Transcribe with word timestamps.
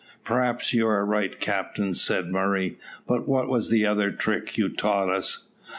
"Perhaps 0.23 0.73
you 0.73 0.87
are 0.87 1.05
right, 1.05 1.39
captain," 1.39 1.93
said 1.93 2.29
Murray; 2.31 2.79
"but 3.07 3.27
what 3.27 3.47
was 3.47 3.69
the 3.69 3.85
other 3.85 4.09
trick 4.09 4.57
you 4.57 4.67
taught 4.67 5.09
us?" 5.11 5.45